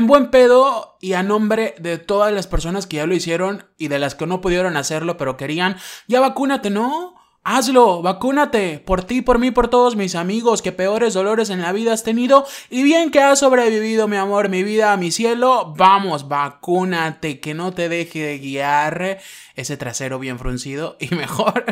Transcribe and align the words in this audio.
En 0.00 0.06
buen 0.06 0.30
pedo 0.30 0.96
y 0.98 1.12
a 1.12 1.22
nombre 1.22 1.74
de 1.78 1.98
todas 1.98 2.32
las 2.32 2.46
personas 2.46 2.86
que 2.86 2.96
ya 2.96 3.06
lo 3.06 3.14
hicieron 3.14 3.66
y 3.76 3.88
de 3.88 3.98
las 3.98 4.14
que 4.14 4.26
no 4.26 4.40
pudieron 4.40 4.78
hacerlo 4.78 5.18
pero 5.18 5.36
querían, 5.36 5.76
ya 6.08 6.20
vacúnate, 6.20 6.70
¿no? 6.70 7.16
Hazlo, 7.44 8.00
vacúnate, 8.00 8.78
por 8.78 9.04
ti, 9.04 9.20
por 9.20 9.38
mí, 9.38 9.50
por 9.50 9.68
todos 9.68 9.96
mis 9.96 10.14
amigos, 10.14 10.62
que 10.62 10.72
peores 10.72 11.12
dolores 11.12 11.50
en 11.50 11.60
la 11.60 11.72
vida 11.72 11.92
has 11.92 12.02
tenido 12.02 12.46
y 12.70 12.82
bien 12.82 13.10
que 13.10 13.20
has 13.20 13.40
sobrevivido, 13.40 14.08
mi 14.08 14.16
amor, 14.16 14.48
mi 14.48 14.62
vida, 14.62 14.96
mi 14.96 15.10
cielo, 15.10 15.74
vamos, 15.76 16.28
vacúnate, 16.28 17.38
que 17.38 17.52
no 17.52 17.74
te 17.74 17.90
deje 17.90 18.20
de 18.20 18.38
guiar 18.38 19.18
ese 19.54 19.76
trasero 19.76 20.18
bien 20.18 20.38
fruncido 20.38 20.96
y 21.00 21.14
mejor, 21.14 21.62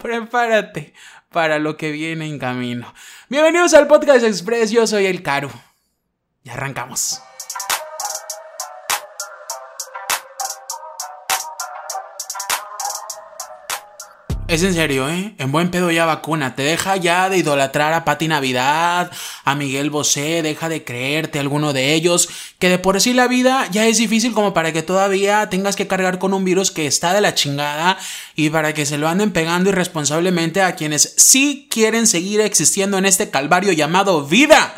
prepárate 0.00 0.94
para 1.28 1.58
lo 1.58 1.76
que 1.76 1.90
viene 1.90 2.24
en 2.24 2.38
camino. 2.38 2.94
Bienvenidos 3.28 3.74
al 3.74 3.88
podcast 3.88 4.24
Express, 4.24 4.70
yo 4.70 4.86
soy 4.86 5.04
el 5.04 5.22
Caru. 5.22 5.50
Y 6.44 6.48
arrancamos. 6.48 7.22
Es 14.52 14.62
en 14.62 14.74
serio, 14.74 15.08
¿eh? 15.08 15.32
En 15.38 15.50
buen 15.50 15.70
pedo 15.70 15.90
ya 15.90 16.04
vacuna. 16.04 16.54
Te 16.54 16.60
deja 16.60 16.98
ya 16.98 17.30
de 17.30 17.38
idolatrar 17.38 17.94
a 17.94 18.04
Pati 18.04 18.28
Navidad, 18.28 19.10
a 19.44 19.54
Miguel 19.54 19.88
Bosé, 19.88 20.42
deja 20.42 20.68
de 20.68 20.84
creerte 20.84 21.38
alguno 21.38 21.72
de 21.72 21.94
ellos, 21.94 22.28
que 22.58 22.68
de 22.68 22.78
por 22.78 23.00
sí 23.00 23.14
la 23.14 23.28
vida 23.28 23.66
ya 23.70 23.86
es 23.86 23.96
difícil 23.96 24.34
como 24.34 24.52
para 24.52 24.70
que 24.74 24.82
todavía 24.82 25.48
tengas 25.48 25.74
que 25.74 25.86
cargar 25.86 26.18
con 26.18 26.34
un 26.34 26.44
virus 26.44 26.70
que 26.70 26.86
está 26.86 27.14
de 27.14 27.22
la 27.22 27.34
chingada 27.34 27.96
y 28.36 28.50
para 28.50 28.74
que 28.74 28.84
se 28.84 28.98
lo 28.98 29.08
anden 29.08 29.32
pegando 29.32 29.70
irresponsablemente 29.70 30.60
a 30.60 30.76
quienes 30.76 31.14
sí 31.16 31.66
quieren 31.70 32.06
seguir 32.06 32.42
existiendo 32.42 32.98
en 32.98 33.06
este 33.06 33.30
calvario 33.30 33.72
llamado 33.72 34.26
vida. 34.26 34.74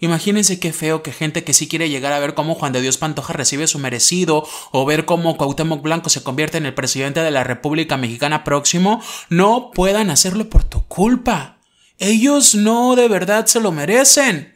Imagínense 0.00 0.58
qué 0.58 0.72
feo 0.72 1.02
que 1.02 1.12
gente 1.12 1.44
que 1.44 1.52
sí 1.52 1.68
quiere 1.68 1.88
llegar 1.88 2.12
a 2.12 2.18
ver 2.18 2.34
cómo 2.34 2.54
Juan 2.54 2.72
de 2.72 2.80
Dios 2.80 2.98
Pantoja 2.98 3.32
recibe 3.32 3.66
su 3.66 3.78
merecido 3.78 4.46
o 4.72 4.84
ver 4.84 5.04
cómo 5.04 5.36
Cuauhtémoc 5.36 5.82
Blanco 5.82 6.10
se 6.10 6.22
convierte 6.22 6.58
en 6.58 6.66
el 6.66 6.74
presidente 6.74 7.20
de 7.20 7.30
la 7.30 7.44
República 7.44 7.96
Mexicana 7.96 8.44
próximo 8.44 9.02
no 9.28 9.70
puedan 9.72 10.10
hacerlo 10.10 10.48
por 10.48 10.64
tu 10.64 10.86
culpa. 10.86 11.58
Ellos 11.98 12.54
no 12.54 12.96
de 12.96 13.08
verdad 13.08 13.46
se 13.46 13.60
lo 13.60 13.72
merecen. 13.72 14.53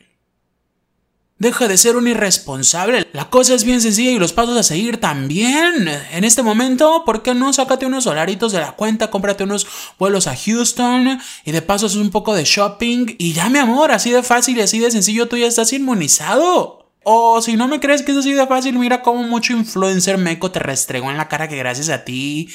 Deja 1.38 1.68
de 1.68 1.78
ser 1.78 1.96
un 1.96 2.08
irresponsable. 2.08 3.08
La 3.12 3.30
cosa 3.30 3.54
es 3.54 3.62
bien 3.62 3.80
sencilla 3.80 4.10
y 4.10 4.18
los 4.18 4.32
pasos 4.32 4.56
a 4.56 4.64
seguir 4.64 4.98
también. 4.98 5.88
En 6.10 6.24
este 6.24 6.42
momento, 6.42 7.04
¿por 7.06 7.22
qué 7.22 7.32
no? 7.32 7.52
Sácate 7.52 7.86
unos 7.86 8.04
dolaritos 8.04 8.50
de 8.50 8.58
la 8.58 8.72
cuenta, 8.72 9.10
cómprate 9.10 9.44
unos 9.44 9.66
vuelos 10.00 10.26
a 10.26 10.36
Houston 10.36 11.20
y 11.44 11.52
de 11.52 11.62
paso 11.62 11.86
haces 11.86 11.98
un 11.98 12.10
poco 12.10 12.34
de 12.34 12.42
shopping 12.44 13.14
y 13.18 13.34
ya, 13.34 13.48
mi 13.50 13.60
amor, 13.60 13.92
así 13.92 14.10
de 14.10 14.24
fácil 14.24 14.58
y 14.58 14.62
así 14.62 14.80
de 14.80 14.90
sencillo 14.90 15.28
tú 15.28 15.36
ya 15.36 15.46
estás 15.46 15.72
inmunizado. 15.72 16.78
O 17.04 17.40
si 17.40 17.56
no 17.56 17.68
me 17.68 17.78
crees 17.78 18.02
que 18.02 18.10
es 18.10 18.18
así 18.18 18.32
de 18.32 18.46
fácil, 18.46 18.76
mira 18.76 19.00
cómo 19.02 19.22
mucho 19.22 19.52
influencer 19.52 20.18
meco 20.18 20.50
te 20.50 20.58
restregó 20.58 21.10
en 21.10 21.16
la 21.16 21.28
cara 21.28 21.48
que 21.48 21.56
gracias 21.56 21.88
a 21.88 22.04
ti 22.04 22.48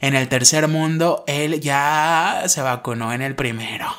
en 0.00 0.16
el 0.16 0.28
tercer 0.28 0.66
mundo 0.66 1.24
él 1.26 1.60
ya 1.60 2.44
se 2.46 2.62
vacunó 2.62 3.12
en 3.12 3.20
el 3.20 3.36
primero. 3.36 3.86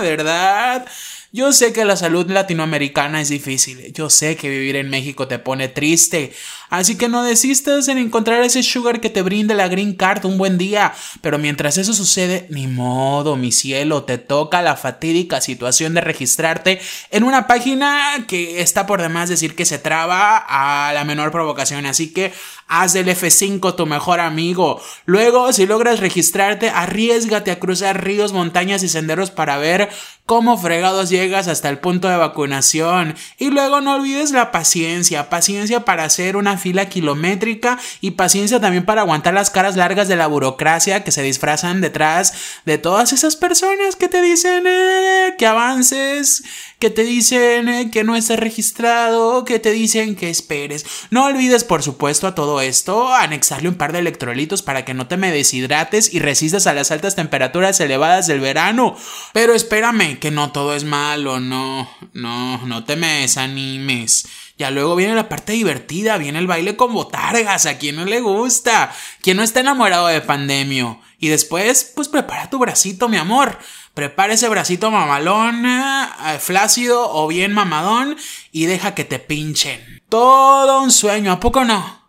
¿Verdad? 0.00 0.86
Yo 1.34 1.52
sé 1.52 1.72
que 1.72 1.84
la 1.84 1.96
salud 1.96 2.30
latinoamericana 2.30 3.20
es 3.20 3.28
difícil, 3.28 3.92
yo 3.92 4.08
sé 4.08 4.36
que 4.36 4.48
vivir 4.48 4.76
en 4.76 4.88
México 4.88 5.26
te 5.26 5.40
pone 5.40 5.66
triste, 5.66 6.32
así 6.70 6.96
que 6.96 7.08
no 7.08 7.24
desistas 7.24 7.88
en 7.88 7.98
encontrar 7.98 8.44
ese 8.44 8.62
sugar 8.62 9.00
que 9.00 9.10
te 9.10 9.20
brinde 9.20 9.56
la 9.56 9.66
green 9.66 9.96
card 9.96 10.24
un 10.26 10.38
buen 10.38 10.58
día, 10.58 10.94
pero 11.22 11.40
mientras 11.40 11.76
eso 11.76 11.92
sucede, 11.92 12.46
ni 12.50 12.68
modo, 12.68 13.34
mi 13.34 13.50
cielo, 13.50 14.04
te 14.04 14.16
toca 14.16 14.62
la 14.62 14.76
fatídica 14.76 15.40
situación 15.40 15.94
de 15.94 16.02
registrarte 16.02 16.80
en 17.10 17.24
una 17.24 17.48
página 17.48 18.26
que 18.28 18.60
está 18.60 18.86
por 18.86 19.02
demás 19.02 19.28
decir 19.28 19.56
que 19.56 19.64
se 19.64 19.80
traba 19.80 20.36
a 20.36 20.92
la 20.92 21.04
menor 21.04 21.32
provocación, 21.32 21.84
así 21.84 22.12
que 22.12 22.32
haz 22.68 22.92
del 22.92 23.08
F5 23.08 23.76
tu 23.76 23.86
mejor 23.86 24.20
amigo. 24.20 24.80
Luego, 25.04 25.52
si 25.52 25.66
logras 25.66 26.00
registrarte, 26.00 26.70
arriesgate 26.70 27.50
a 27.50 27.58
cruzar 27.58 28.04
ríos, 28.04 28.32
montañas 28.32 28.82
y 28.82 28.88
senderos 28.88 29.30
para 29.30 29.53
ver 29.58 29.88
cómo 30.26 30.56
fregados 30.56 31.10
llegas 31.10 31.48
hasta 31.48 31.68
el 31.68 31.78
punto 31.78 32.08
de 32.08 32.16
vacunación. 32.16 33.14
Y 33.38 33.50
luego 33.50 33.80
no 33.80 33.96
olvides 33.96 34.30
la 34.30 34.50
paciencia, 34.50 35.28
paciencia 35.28 35.84
para 35.84 36.04
hacer 36.04 36.36
una 36.36 36.56
fila 36.56 36.88
kilométrica 36.88 37.78
y 38.00 38.12
paciencia 38.12 38.60
también 38.60 38.84
para 38.84 39.02
aguantar 39.02 39.34
las 39.34 39.50
caras 39.50 39.76
largas 39.76 40.08
de 40.08 40.16
la 40.16 40.26
burocracia 40.26 41.04
que 41.04 41.12
se 41.12 41.22
disfrazan 41.22 41.80
detrás 41.80 42.34
de 42.64 42.78
todas 42.78 43.12
esas 43.12 43.36
personas 43.36 43.96
que 43.96 44.08
te 44.08 44.22
dicen 44.22 44.64
eh, 44.66 45.34
que 45.36 45.46
avances, 45.46 46.42
que 46.78 46.90
te 46.90 47.04
dicen 47.04 47.68
eh, 47.68 47.90
que 47.90 48.04
no 48.04 48.16
estás 48.16 48.38
registrado, 48.38 49.44
que 49.44 49.58
te 49.58 49.72
dicen 49.72 50.16
que 50.16 50.30
esperes. 50.30 50.86
No 51.10 51.26
olvides, 51.26 51.64
por 51.64 51.82
supuesto, 51.82 52.26
a 52.26 52.34
todo 52.34 52.60
esto, 52.60 53.12
anexarle 53.14 53.68
un 53.68 53.76
par 53.76 53.92
de 53.92 53.98
electrolitos 54.00 54.62
para 54.62 54.84
que 54.84 54.94
no 54.94 55.06
te 55.06 55.16
me 55.16 55.32
deshidrates 55.32 56.12
y 56.12 56.18
resistas 56.18 56.66
a 56.66 56.74
las 56.74 56.90
altas 56.90 57.14
temperaturas 57.14 57.78
elevadas 57.80 58.26
del 58.26 58.40
verano. 58.40 58.96
Pero 59.32 59.54
espérame, 59.54 60.13
que 60.18 60.30
no 60.30 60.52
todo 60.52 60.74
es 60.74 60.84
malo, 60.84 61.40
no, 61.40 61.88
no, 62.12 62.58
no 62.66 62.84
te 62.84 62.96
me 62.96 63.20
desanimes. 63.20 64.26
Ya 64.56 64.70
luego 64.70 64.94
viene 64.94 65.14
la 65.14 65.28
parte 65.28 65.52
divertida, 65.52 66.16
viene 66.16 66.38
el 66.38 66.46
baile 66.46 66.76
con 66.76 66.92
botargas, 66.92 67.66
a 67.66 67.78
quien 67.78 67.96
no 67.96 68.04
le 68.04 68.20
gusta, 68.20 68.94
quien 69.20 69.36
no 69.36 69.42
está 69.42 69.60
enamorado 69.60 70.06
de 70.06 70.20
pandemio. 70.20 71.00
Y 71.18 71.28
después, 71.28 71.92
pues 71.94 72.08
prepara 72.08 72.50
tu 72.50 72.58
bracito, 72.58 73.08
mi 73.08 73.16
amor. 73.16 73.58
Prepara 73.94 74.34
ese 74.34 74.48
bracito 74.48 74.90
mamalón, 74.90 75.64
eh, 75.66 76.38
flácido 76.38 77.10
o 77.10 77.26
bien 77.28 77.52
mamadón 77.52 78.16
y 78.52 78.66
deja 78.66 78.94
que 78.94 79.04
te 79.04 79.18
pinchen. 79.18 80.02
Todo 80.08 80.82
un 80.82 80.92
sueño, 80.92 81.32
¿a 81.32 81.40
poco 81.40 81.64
no? 81.64 82.04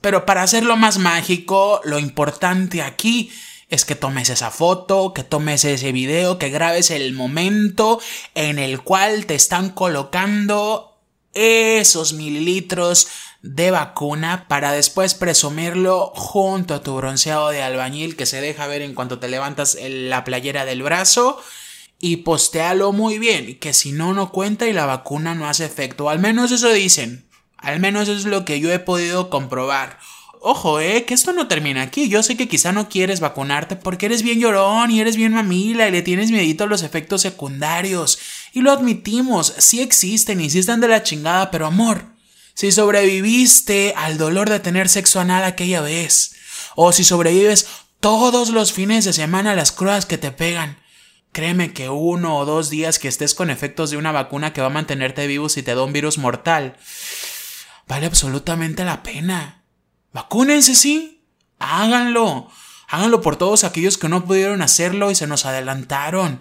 Pero 0.00 0.24
para 0.24 0.42
hacerlo 0.42 0.76
más 0.76 0.98
mágico, 0.98 1.80
lo 1.84 1.98
importante 1.98 2.82
aquí 2.82 3.30
es 3.70 3.84
que 3.84 3.94
tomes 3.94 4.28
esa 4.28 4.50
foto, 4.50 5.14
que 5.14 5.24
tomes 5.24 5.64
ese 5.64 5.92
video, 5.92 6.38
que 6.38 6.50
grabes 6.50 6.90
el 6.90 7.12
momento 7.12 8.00
en 8.34 8.58
el 8.58 8.82
cual 8.82 9.26
te 9.26 9.36
están 9.36 9.70
colocando 9.70 10.98
esos 11.32 12.12
mililitros 12.12 13.06
de 13.42 13.70
vacuna 13.70 14.46
para 14.48 14.72
después 14.72 15.14
presumirlo 15.14 16.12
junto 16.14 16.74
a 16.74 16.82
tu 16.82 16.94
bronceado 16.96 17.50
de 17.50 17.62
albañil 17.62 18.16
que 18.16 18.26
se 18.26 18.40
deja 18.40 18.66
ver 18.66 18.82
en 18.82 18.94
cuanto 18.94 19.18
te 19.18 19.28
levantas 19.28 19.78
la 19.80 20.24
playera 20.24 20.64
del 20.64 20.82
brazo 20.82 21.40
y 22.00 22.18
postealo 22.18 22.92
muy 22.92 23.18
bien, 23.18 23.58
que 23.58 23.72
si 23.72 23.92
no 23.92 24.12
no 24.14 24.32
cuenta 24.32 24.66
y 24.66 24.72
la 24.72 24.86
vacuna 24.86 25.34
no 25.34 25.48
hace 25.48 25.64
efecto, 25.64 26.10
al 26.10 26.18
menos 26.18 26.50
eso 26.50 26.72
dicen, 26.72 27.26
al 27.56 27.78
menos 27.78 28.08
es 28.08 28.24
lo 28.24 28.44
que 28.44 28.58
yo 28.58 28.72
he 28.72 28.78
podido 28.78 29.30
comprobar. 29.30 29.98
Ojo, 30.42 30.80
eh, 30.80 31.04
que 31.04 31.12
esto 31.12 31.34
no 31.34 31.48
termina 31.48 31.82
aquí. 31.82 32.08
Yo 32.08 32.22
sé 32.22 32.34
que 32.34 32.48
quizá 32.48 32.72
no 32.72 32.88
quieres 32.88 33.20
vacunarte 33.20 33.76
porque 33.76 34.06
eres 34.06 34.22
bien 34.22 34.40
llorón 34.40 34.90
y 34.90 34.98
eres 34.98 35.16
bien 35.16 35.34
mamila 35.34 35.86
y 35.86 35.90
le 35.90 36.00
tienes 36.00 36.30
miedito 36.30 36.64
a 36.64 36.66
los 36.66 36.82
efectos 36.82 37.20
secundarios. 37.20 38.18
Y 38.54 38.62
lo 38.62 38.72
admitimos, 38.72 39.52
sí 39.58 39.82
existen 39.82 40.40
y 40.40 40.48
sí 40.48 40.60
están 40.60 40.80
de 40.80 40.88
la 40.88 41.02
chingada, 41.02 41.50
pero 41.50 41.66
amor, 41.66 42.06
si 42.54 42.72
sobreviviste 42.72 43.92
al 43.94 44.16
dolor 44.16 44.48
de 44.48 44.60
tener 44.60 44.88
sexo 44.88 45.20
anal 45.20 45.44
aquella 45.44 45.82
vez, 45.82 46.34
o 46.74 46.92
si 46.92 47.04
sobrevives 47.04 47.66
todos 48.00 48.48
los 48.48 48.72
fines 48.72 49.04
de 49.04 49.12
semana 49.12 49.52
a 49.52 49.56
las 49.56 49.72
crudas 49.72 50.06
que 50.06 50.16
te 50.16 50.30
pegan, 50.30 50.78
créeme 51.32 51.74
que 51.74 51.90
uno 51.90 52.38
o 52.38 52.46
dos 52.46 52.70
días 52.70 52.98
que 52.98 53.08
estés 53.08 53.34
con 53.34 53.50
efectos 53.50 53.90
de 53.90 53.98
una 53.98 54.10
vacuna 54.10 54.54
que 54.54 54.62
va 54.62 54.68
a 54.68 54.70
mantenerte 54.70 55.26
vivo 55.26 55.50
si 55.50 55.62
te 55.62 55.74
da 55.74 55.84
un 55.84 55.92
virus 55.92 56.16
mortal, 56.16 56.78
vale 57.86 58.06
absolutamente 58.06 58.84
la 58.86 59.02
pena. 59.02 59.59
Vacúnense, 60.12 60.74
sí. 60.74 61.24
Háganlo. 61.58 62.48
Háganlo 62.88 63.20
por 63.20 63.36
todos 63.36 63.64
aquellos 63.64 63.98
que 63.98 64.08
no 64.08 64.24
pudieron 64.24 64.62
hacerlo 64.62 65.10
y 65.10 65.14
se 65.14 65.26
nos 65.26 65.46
adelantaron. 65.46 66.40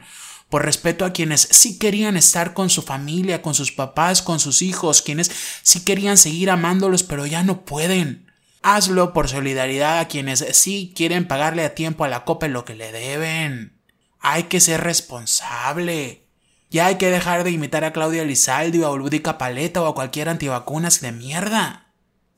Por 0.50 0.66
respeto 0.66 1.06
a 1.06 1.13
quienes 1.13 1.41
sí 1.52 1.78
querían 1.78 2.18
estar 2.18 2.53
con 2.53 2.72
su 2.72 2.81
familia, 2.81 3.44
con 3.44 3.53
sus 3.53 3.72
papás, 3.72 4.24
con 4.24 4.40
sus 4.40 4.63
hijos, 4.63 5.03
quienes 5.03 5.31
sí 5.62 5.85
querían 5.85 6.17
seguir 6.17 6.49
amándolos 6.49 7.03
pero 7.03 7.28
ya 7.28 7.43
no 7.43 7.66
pueden. 7.66 8.32
Hazlo 8.64 9.14
por 9.14 9.29
solidaridad 9.29 9.99
a 9.99 10.08
quienes 10.08 10.43
sí 10.53 10.91
quieren 10.96 11.28
pagarle 11.28 11.64
a 11.64 11.76
tiempo 11.76 12.03
a 12.03 12.09
la 12.09 12.26
copa 12.26 12.47
lo 12.47 12.66
que 12.66 12.76
le 12.76 12.91
deben. 12.91 13.79
Hay 14.20 14.43
que 14.43 14.59
ser 14.59 14.82
responsable. 14.82 16.26
Ya 16.72 16.88
hay 16.88 16.96
que 16.96 17.09
dejar 17.09 17.43
de 17.43 17.52
imitar 17.52 17.84
a 17.84 17.93
Claudia 17.93 18.26
Lizaldi 18.26 18.79
o 18.79 18.88
a 18.88 18.91
Ulúdica 18.91 19.38
Paleta 19.38 19.82
o 19.82 19.88
a 19.88 19.96
cualquier 19.96 20.29
antivacunas 20.29 20.99
de 21.02 21.11
mierda. 21.11 21.89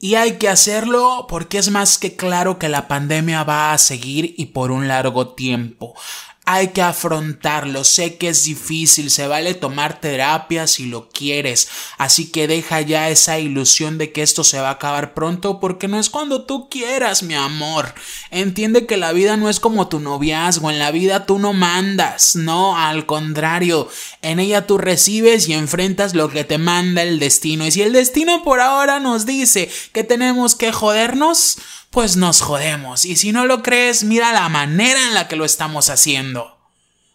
Y 0.03 0.15
hay 0.15 0.39
que 0.39 0.49
hacerlo 0.49 1.27
porque 1.29 1.59
es 1.59 1.69
más 1.69 1.99
que 1.99 2.15
claro 2.15 2.57
que 2.57 2.69
la 2.69 2.87
pandemia 2.87 3.43
va 3.43 3.71
a 3.71 3.77
seguir 3.77 4.33
y 4.35 4.47
por 4.47 4.71
un 4.71 4.87
largo 4.87 5.35
tiempo. 5.35 5.93
Hay 6.45 6.69
que 6.69 6.81
afrontarlo. 6.81 7.83
Sé 7.83 8.17
que 8.17 8.29
es 8.29 8.43
difícil, 8.45 9.11
se 9.11 9.27
vale 9.27 9.53
tomar 9.53 10.01
terapia 10.01 10.65
si 10.65 10.87
lo 10.87 11.07
quieres. 11.09 11.69
Así 11.97 12.31
que 12.31 12.47
deja 12.47 12.81
ya 12.81 13.09
esa 13.09 13.37
ilusión 13.37 13.97
de 13.97 14.11
que 14.11 14.23
esto 14.23 14.43
se 14.43 14.59
va 14.59 14.69
a 14.69 14.73
acabar 14.73 15.13
pronto 15.13 15.59
porque 15.59 15.87
no 15.87 15.99
es 15.99 16.09
cuando 16.09 16.45
tú 16.45 16.67
quieras, 16.69 17.21
mi 17.21 17.35
amor. 17.35 17.93
Entiende 18.31 18.87
que 18.87 18.97
la 18.97 19.11
vida 19.11 19.37
no 19.37 19.49
es 19.49 19.59
como 19.59 19.87
tu 19.87 19.99
noviazgo, 19.99 20.71
en 20.71 20.79
la 20.79 20.91
vida 20.91 21.25
tú 21.25 21.37
no 21.37 21.53
mandas, 21.53 22.35
no, 22.35 22.77
al 22.77 23.05
contrario, 23.05 23.87
en 24.21 24.39
ella 24.39 24.65
tú 24.65 24.77
recibes 24.77 25.47
y 25.47 25.53
enfrentas 25.53 26.15
lo 26.15 26.29
que 26.29 26.43
te 26.43 26.57
manda 26.57 27.03
el 27.03 27.19
destino. 27.19 27.65
Y 27.65 27.71
si 27.71 27.83
el 27.83 27.93
destino 27.93 28.43
por 28.43 28.61
ahora 28.61 28.99
nos 28.99 29.25
dice 29.25 29.69
que 29.93 30.03
tenemos 30.03 30.55
que 30.55 30.71
jodernos, 30.71 31.57
pues 31.91 32.15
nos 32.15 32.41
jodemos. 32.41 33.05
Y 33.05 33.17
si 33.17 33.31
no 33.31 33.45
lo 33.45 33.61
crees, 33.61 34.03
mira 34.03 34.33
la 34.33 34.49
manera 34.49 35.07
en 35.07 35.13
la 35.13 35.27
que 35.27 35.35
lo 35.35 35.45
estamos 35.45 35.89
haciendo. 35.89 36.57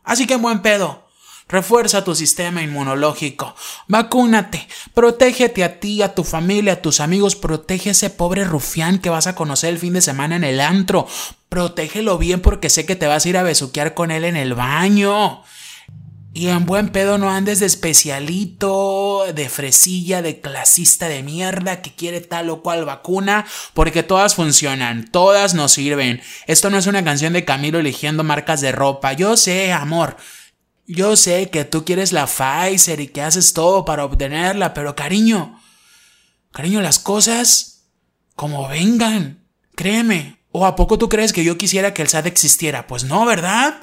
Así 0.04 0.26
que 0.26 0.36
buen 0.36 0.60
pedo. 0.62 1.06
Refuerza 1.48 2.02
tu 2.02 2.14
sistema 2.14 2.62
inmunológico. 2.62 3.54
Vacúnate. 3.86 4.66
Protégete 4.94 5.62
a 5.62 5.78
ti, 5.78 6.02
a 6.02 6.14
tu 6.14 6.24
familia, 6.24 6.74
a 6.74 6.82
tus 6.82 7.00
amigos. 7.00 7.36
Protege 7.36 7.90
a 7.90 7.92
ese 7.92 8.10
pobre 8.10 8.44
rufián 8.44 8.98
que 8.98 9.10
vas 9.10 9.28
a 9.28 9.34
conocer 9.34 9.70
el 9.70 9.78
fin 9.78 9.92
de 9.92 10.02
semana 10.02 10.36
en 10.36 10.44
el 10.44 10.60
antro. 10.60 11.06
Protégelo 11.48 12.18
bien 12.18 12.40
porque 12.40 12.68
sé 12.68 12.84
que 12.84 12.96
te 12.96 13.06
vas 13.06 13.24
a 13.24 13.28
ir 13.28 13.36
a 13.36 13.44
besuquear 13.44 13.94
con 13.94 14.10
él 14.10 14.24
en 14.24 14.36
el 14.36 14.54
baño. 14.54 15.42
Y 16.36 16.48
en 16.48 16.66
buen 16.66 16.90
pedo 16.90 17.16
no 17.16 17.30
andes 17.30 17.60
de 17.60 17.66
especialito, 17.66 19.24
de 19.34 19.48
fresilla, 19.48 20.20
de 20.20 20.42
clasista 20.42 21.08
de 21.08 21.22
mierda 21.22 21.80
que 21.80 21.94
quiere 21.94 22.20
tal 22.20 22.50
o 22.50 22.60
cual 22.60 22.84
vacuna, 22.84 23.46
porque 23.72 24.02
todas 24.02 24.34
funcionan, 24.34 25.10
todas 25.10 25.54
nos 25.54 25.72
sirven. 25.72 26.20
Esto 26.46 26.68
no 26.68 26.76
es 26.76 26.86
una 26.86 27.02
canción 27.02 27.32
de 27.32 27.46
Camilo 27.46 27.78
eligiendo 27.78 28.22
marcas 28.22 28.60
de 28.60 28.70
ropa. 28.70 29.14
Yo 29.14 29.38
sé, 29.38 29.72
amor. 29.72 30.18
Yo 30.86 31.16
sé 31.16 31.48
que 31.48 31.64
tú 31.64 31.86
quieres 31.86 32.12
la 32.12 32.26
Pfizer 32.26 33.00
y 33.00 33.08
que 33.08 33.22
haces 33.22 33.54
todo 33.54 33.86
para 33.86 34.04
obtenerla, 34.04 34.74
pero 34.74 34.94
cariño, 34.94 35.58
cariño, 36.52 36.82
las 36.82 36.98
cosas 36.98 37.86
como 38.34 38.68
vengan, 38.68 39.42
créeme. 39.74 40.36
¿O 40.52 40.66
a 40.66 40.76
poco 40.76 40.98
tú 40.98 41.08
crees 41.08 41.32
que 41.32 41.44
yo 41.44 41.56
quisiera 41.56 41.94
que 41.94 42.02
el 42.02 42.08
SAT 42.08 42.26
existiera? 42.26 42.86
Pues 42.86 43.04
no, 43.04 43.24
¿verdad? 43.24 43.80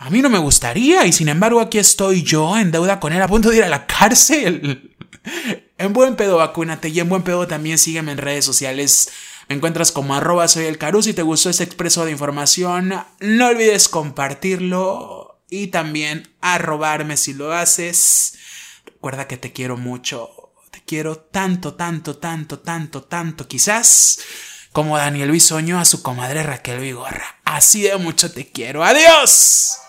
A 0.00 0.10
mí 0.10 0.22
no 0.22 0.30
me 0.30 0.38
gustaría 0.38 1.04
y 1.06 1.12
sin 1.12 1.28
embargo 1.28 1.60
aquí 1.60 1.76
estoy 1.76 2.22
yo 2.22 2.56
en 2.56 2.70
deuda 2.70 3.00
con 3.00 3.12
él 3.12 3.20
a 3.20 3.26
punto 3.26 3.50
de 3.50 3.56
ir 3.56 3.64
a 3.64 3.68
la 3.68 3.84
cárcel. 3.84 4.96
en 5.78 5.92
buen 5.92 6.14
pedo 6.14 6.36
vacúnate 6.36 6.88
y 6.88 7.00
en 7.00 7.08
buen 7.08 7.22
pedo 7.22 7.48
también 7.48 7.78
sígueme 7.78 8.12
en 8.12 8.18
redes 8.18 8.44
sociales. 8.44 9.10
Me 9.48 9.56
encuentras 9.56 9.90
como 9.90 10.14
arroba 10.14 10.46
soy 10.46 10.66
el 10.66 10.78
Caru. 10.78 11.02
Si 11.02 11.14
te 11.14 11.22
gustó 11.22 11.50
este 11.50 11.64
expreso 11.64 12.04
de 12.04 12.12
información, 12.12 12.94
no 13.18 13.46
olvides 13.48 13.88
compartirlo 13.88 15.42
y 15.50 15.66
también 15.66 16.32
arrobarme 16.40 17.16
si 17.16 17.34
lo 17.34 17.52
haces. 17.52 18.38
Recuerda 18.86 19.26
que 19.26 19.36
te 19.36 19.52
quiero 19.52 19.76
mucho. 19.76 20.30
Te 20.70 20.80
quiero 20.84 21.16
tanto, 21.16 21.74
tanto, 21.74 22.18
tanto, 22.18 22.60
tanto, 22.60 23.02
tanto. 23.02 23.48
Quizás 23.48 24.20
como 24.72 24.96
Daniel 24.96 25.32
Bisoño 25.32 25.80
a 25.80 25.84
su 25.84 26.02
comadre 26.02 26.44
Raquel 26.44 26.78
Vigorra. 26.78 27.40
Así 27.44 27.82
de 27.82 27.96
mucho 27.96 28.30
te 28.30 28.52
quiero. 28.52 28.84
¡Adiós! 28.84 29.87